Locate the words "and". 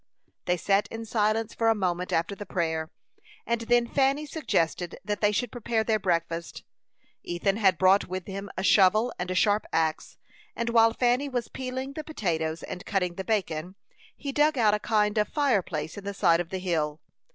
3.45-3.61, 9.19-9.29, 10.55-10.69, 12.63-12.83